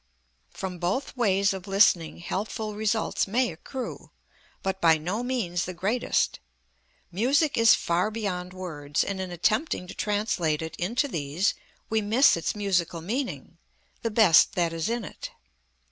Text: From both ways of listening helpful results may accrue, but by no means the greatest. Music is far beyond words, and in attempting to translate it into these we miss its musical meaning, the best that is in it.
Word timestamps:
From 0.49 0.79
both 0.79 1.15
ways 1.15 1.53
of 1.53 1.67
listening 1.67 2.17
helpful 2.17 2.73
results 2.73 3.27
may 3.27 3.51
accrue, 3.51 4.09
but 4.63 4.81
by 4.81 4.97
no 4.97 5.21
means 5.21 5.65
the 5.65 5.75
greatest. 5.75 6.39
Music 7.11 7.55
is 7.55 7.75
far 7.75 8.09
beyond 8.09 8.51
words, 8.51 9.03
and 9.03 9.21
in 9.21 9.29
attempting 9.29 9.85
to 9.85 9.93
translate 9.93 10.63
it 10.63 10.75
into 10.77 11.07
these 11.07 11.53
we 11.87 12.01
miss 12.01 12.35
its 12.35 12.55
musical 12.55 13.01
meaning, 13.01 13.59
the 14.01 14.09
best 14.09 14.53
that 14.55 14.73
is 14.73 14.89
in 14.89 15.05
it. 15.05 15.29